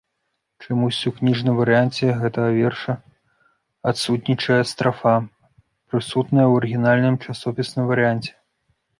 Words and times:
Чамусьці 0.65 1.05
ў 1.09 1.15
кніжным 1.17 1.55
варыянце 1.57 2.05
гэтага 2.21 2.49
верша 2.59 2.95
адсутнічае 3.91 4.57
страфа, 4.71 5.13
прысутная 5.91 6.47
ў 6.47 6.53
арыгінальным 6.63 7.15
часопісным 7.27 7.85
варыянце. 7.93 8.33